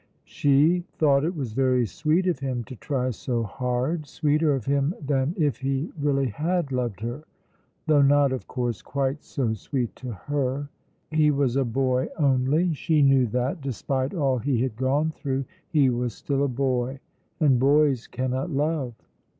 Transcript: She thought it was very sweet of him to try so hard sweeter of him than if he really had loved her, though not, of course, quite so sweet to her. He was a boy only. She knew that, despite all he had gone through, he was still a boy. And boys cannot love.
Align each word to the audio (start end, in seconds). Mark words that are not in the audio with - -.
She 0.25 0.79
thought 0.97 1.23
it 1.23 1.35
was 1.35 1.53
very 1.53 1.85
sweet 1.85 2.25
of 2.25 2.39
him 2.39 2.63
to 2.63 2.75
try 2.75 3.11
so 3.11 3.43
hard 3.43 4.07
sweeter 4.07 4.55
of 4.55 4.65
him 4.65 4.95
than 4.99 5.35
if 5.37 5.57
he 5.59 5.91
really 5.95 6.25
had 6.25 6.71
loved 6.71 7.01
her, 7.01 7.23
though 7.85 8.01
not, 8.01 8.31
of 8.31 8.47
course, 8.47 8.81
quite 8.81 9.23
so 9.23 9.53
sweet 9.53 9.95
to 9.97 10.11
her. 10.13 10.69
He 11.11 11.29
was 11.29 11.55
a 11.55 11.65
boy 11.65 12.07
only. 12.17 12.73
She 12.73 13.03
knew 13.03 13.27
that, 13.27 13.61
despite 13.61 14.15
all 14.15 14.39
he 14.39 14.63
had 14.63 14.75
gone 14.75 15.11
through, 15.11 15.45
he 15.69 15.91
was 15.91 16.15
still 16.15 16.43
a 16.43 16.47
boy. 16.47 16.99
And 17.39 17.59
boys 17.59 18.07
cannot 18.07 18.49
love. 18.49 18.95